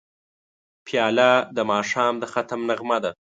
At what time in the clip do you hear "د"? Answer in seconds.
1.55-1.57, 2.19-2.23